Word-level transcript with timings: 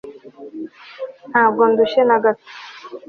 ntabwo 1.29 1.61
ndushye 1.71 2.01
na 2.05 2.17
gato 2.23 2.49